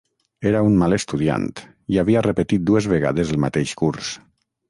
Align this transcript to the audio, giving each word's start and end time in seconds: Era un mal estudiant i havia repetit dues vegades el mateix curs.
Era 0.51 0.61
un 0.67 0.77
mal 0.83 0.95
estudiant 0.95 1.43
i 1.95 2.01
havia 2.03 2.25
repetit 2.27 2.65
dues 2.71 2.89
vegades 2.97 3.35
el 3.35 3.41
mateix 3.47 3.75
curs. 3.83 4.13